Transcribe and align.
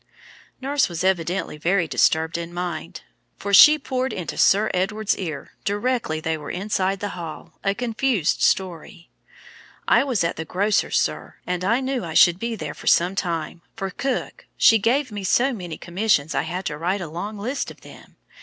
Nurse 0.59 0.89
was 0.89 1.03
evidently 1.03 1.57
very 1.59 1.87
disturbed 1.87 2.35
in 2.35 2.51
mind, 2.55 3.01
for 3.37 3.53
she 3.53 3.77
poured 3.77 4.11
into 4.11 4.35
Sir 4.35 4.71
Edward's 4.73 5.15
ear, 5.15 5.51
directly 5.63 6.19
they 6.19 6.39
were 6.39 6.49
inside 6.49 6.99
the 6.99 7.09
hall, 7.09 7.59
a 7.63 7.75
confused 7.75 8.41
story: 8.41 9.11
"I 9.87 10.03
was 10.03 10.23
in 10.23 10.33
the 10.37 10.43
grocer's, 10.43 10.97
sir, 10.99 11.35
and 11.45 11.63
I 11.63 11.81
knew 11.81 12.03
I 12.03 12.15
should 12.15 12.39
be 12.39 12.55
there 12.55 12.73
some 12.73 13.13
time; 13.13 13.61
for 13.75 13.91
cook, 13.91 14.47
she 14.57 14.79
gave 14.79 15.11
me 15.11 15.23
so 15.23 15.53
many 15.53 15.77
commissions 15.77 16.33
I 16.33 16.41
had 16.49 16.65
to 16.65 16.79
write 16.79 17.01
a 17.01 17.07
long 17.07 17.37
list 17.37 17.69
of 17.69 17.81
them. 17.81 18.15